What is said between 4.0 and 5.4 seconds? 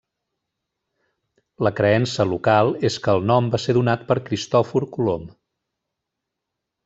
per Cristòfor Colom.